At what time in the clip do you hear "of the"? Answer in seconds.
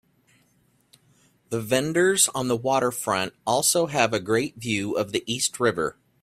4.97-5.23